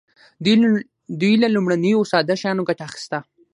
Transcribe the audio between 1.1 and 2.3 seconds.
دوی له لومړنیو او